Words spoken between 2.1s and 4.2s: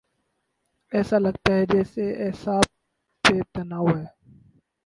اعصاب پہ تناؤ ہے۔